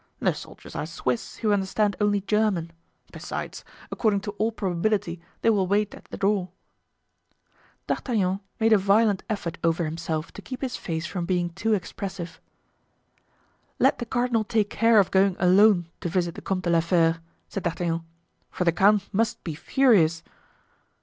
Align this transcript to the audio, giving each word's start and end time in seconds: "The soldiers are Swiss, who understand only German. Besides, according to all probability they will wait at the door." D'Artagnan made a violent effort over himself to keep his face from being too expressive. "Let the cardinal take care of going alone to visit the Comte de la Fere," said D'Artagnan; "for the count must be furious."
"The 0.17 0.33
soldiers 0.33 0.75
are 0.75 0.87
Swiss, 0.87 1.35
who 1.37 1.53
understand 1.53 1.95
only 2.01 2.21
German. 2.21 2.71
Besides, 3.11 3.63
according 3.91 4.21
to 4.21 4.31
all 4.41 4.51
probability 4.51 5.21
they 5.43 5.51
will 5.51 5.67
wait 5.67 5.93
at 5.93 6.05
the 6.05 6.17
door." 6.17 6.49
D'Artagnan 7.85 8.39
made 8.59 8.73
a 8.73 8.79
violent 8.79 9.21
effort 9.29 9.59
over 9.63 9.85
himself 9.85 10.31
to 10.33 10.41
keep 10.41 10.61
his 10.61 10.75
face 10.75 11.05
from 11.05 11.27
being 11.27 11.51
too 11.51 11.75
expressive. 11.75 12.41
"Let 13.77 13.99
the 13.99 14.07
cardinal 14.07 14.43
take 14.43 14.71
care 14.71 14.99
of 14.99 15.11
going 15.11 15.35
alone 15.37 15.87
to 15.99 16.09
visit 16.09 16.33
the 16.33 16.41
Comte 16.41 16.63
de 16.63 16.71
la 16.71 16.79
Fere," 16.79 17.19
said 17.47 17.61
D'Artagnan; 17.61 18.03
"for 18.49 18.63
the 18.63 18.71
count 18.71 19.07
must 19.13 19.43
be 19.43 19.53
furious." 19.53 20.23